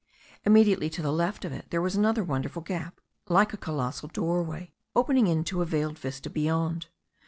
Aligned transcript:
Immediately 0.45 0.89
to 0.89 1.03
the 1.03 1.11
left 1.13 1.45
of 1.45 1.51
it 1.51 1.67
there 1.69 1.79
was 1.79 1.95
another 1.95 2.23
wonderful 2.23 2.63
gap, 2.63 2.99
like 3.29 3.53
a 3.53 3.55
colossal 3.55 4.07
doorway, 4.11 4.71
opening 4.95 5.27
into 5.27 5.61
a 5.61 5.65
veiled 5.65 5.99
vista 5.99 6.27
beyond. 6.27 6.87